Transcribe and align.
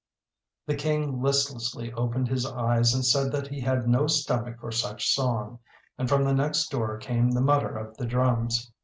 The 0.65 0.73
King 0.73 1.21
listlessly 1.21 1.93
opened 1.93 2.27
his 2.27 2.43
eyes 2.43 2.95
and 2.95 3.05
said 3.05 3.31
that 3.33 3.49
he 3.49 3.61
had 3.61 3.87
no 3.87 4.07
stomach 4.07 4.59
for 4.59 4.71
such 4.71 5.13
song, 5.13 5.59
and 5.95 6.09
from 6.09 6.23
the 6.23 6.33
next 6.33 6.69
door 6.71 6.97
came 6.97 7.29
the 7.29 7.39
mutter 7.39 7.77
of 7.77 7.95
the 7.97 8.07
drums. 8.07 8.71